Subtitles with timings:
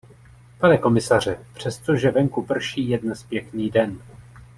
[0.59, 3.99] Pane komisaře, přestože venku prší, je dnes pěkný den.